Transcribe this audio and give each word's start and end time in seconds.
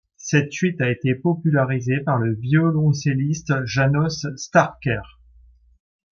Cette 0.17 0.51
suite 0.51 0.81
a 0.81 0.89
été 0.89 1.13
popularisée 1.13 1.99
par 2.03 2.17
le 2.17 2.33
violoncelliste 2.33 3.53
János 3.75 4.25
Starker. 4.35 5.03